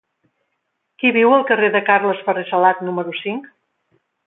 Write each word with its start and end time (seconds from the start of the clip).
Qui 1.03 1.11
viu 1.17 1.35
al 1.35 1.45
carrer 1.51 1.69
de 1.77 1.83
Carles 1.91 2.25
Ferrer 2.29 2.47
Salat 2.49 2.83
número 2.89 3.17
cinc? 3.21 3.49